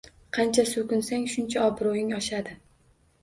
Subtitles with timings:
[0.35, 2.57] Qancha so`kinsang shuncha obro`ying oshadi